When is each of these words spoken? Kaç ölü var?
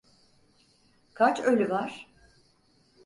Kaç 1.13 1.39
ölü 1.39 1.69
var? 1.69 2.09